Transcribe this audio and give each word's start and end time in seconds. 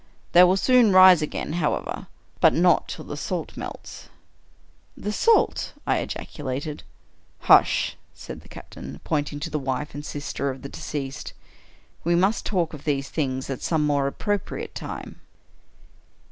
They 0.31 0.43
will 0.43 0.57
soon 0.57 0.91
rise 0.93 1.21
again, 1.21 1.53
however— 1.53 2.07
but 2.41 2.55
not 2.55 2.87
till 2.87 3.05
the 3.05 3.15
salt 3.15 3.55
melts." 3.55 4.09
"The 4.97 5.11
salt!" 5.11 5.73
I 5.85 5.99
ejaculated." 5.99 6.81
Hush!" 7.41 7.95
said 8.15 8.41
the 8.41 8.47
captain, 8.49 8.99
pointing 9.03 9.39
to 9.41 9.51
the 9.51 9.59
wife 9.59 9.93
and 9.93 10.03
sis 10.03 10.33
ters 10.33 10.55
of 10.55 10.63
the 10.63 10.69
deceased." 10.69 11.33
We 12.03 12.15
must 12.15 12.47
talk 12.47 12.73
of 12.73 12.83
these 12.83 13.09
things 13.09 13.47
at 13.51 13.61
some 13.61 13.85
more 13.85 14.07
appropriate 14.07 14.73
time." 14.73 15.21